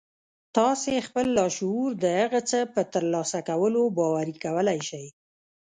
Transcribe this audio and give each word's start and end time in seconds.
تاسې 0.57 1.05
خپل 1.07 1.25
لاشعور 1.37 1.89
د 2.03 2.05
هغه 2.19 2.39
څه 2.49 2.59
په 2.73 2.81
ترلاسه 2.93 3.39
کولو 3.49 3.81
باوري 3.97 4.35
کولای 4.45 4.79
شئ 4.89 5.05